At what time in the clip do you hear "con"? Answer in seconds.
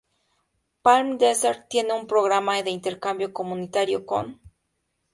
4.07-4.41